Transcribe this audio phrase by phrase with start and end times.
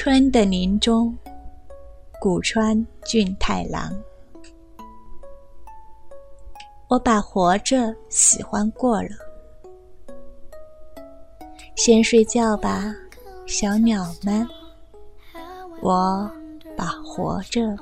[0.00, 1.12] 春的林中，
[2.20, 3.92] 古川俊太郎。
[6.86, 9.08] 我把活着喜欢过了，
[11.74, 12.94] 先睡觉吧，
[13.44, 14.46] 小鸟们。
[15.82, 16.30] 我
[16.76, 17.76] 把活着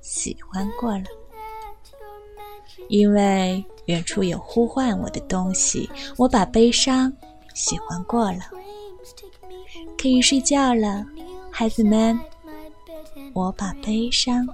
[0.00, 1.04] 喜欢过了，
[2.88, 5.86] 因为远处有呼唤我的东西。
[6.16, 7.12] 我把悲伤
[7.52, 8.38] 喜欢过了，
[9.98, 11.04] 可以睡觉了，
[11.58, 12.16] 孩子们。
[13.32, 14.46] 我把悲伤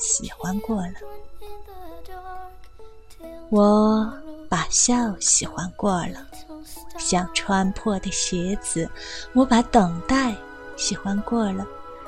[0.00, 0.94] 喜欢过了。
[3.50, 4.10] 我
[4.48, 6.26] 把笑喜欢过了，
[6.96, 8.88] 像穿破的鞋子；
[9.34, 10.34] 我把等待
[10.78, 11.66] 喜欢过了，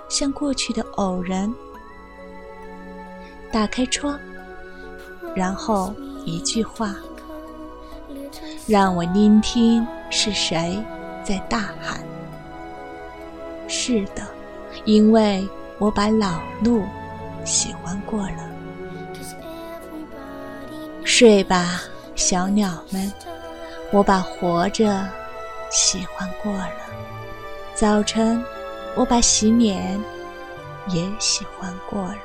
[0.08, 1.52] 像过去的偶然。
[3.52, 4.18] 打开窗，
[5.34, 5.92] 然后
[6.24, 6.96] 一句话，
[8.66, 10.82] 让我聆听是谁
[11.22, 12.02] 在大喊。
[13.68, 14.26] 是的，
[14.84, 15.46] 因为
[15.78, 16.84] 我把老路
[17.44, 18.48] 喜欢过了。
[21.04, 21.80] 睡吧，
[22.14, 23.12] 小鸟们，
[23.90, 25.08] 我把活着
[25.70, 26.70] 喜欢过了。
[27.74, 28.44] 早晨，
[28.94, 29.98] 我把洗脸
[30.88, 32.18] 也喜欢过了。